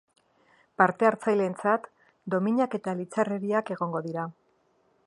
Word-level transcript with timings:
Parte 0.81 1.07
hartzaileentzat 1.09 1.85
dominak 2.35 2.79
eta 2.81 2.97
litxarreriak 3.03 3.73
egongo 3.79 4.05
dira. 4.09 4.27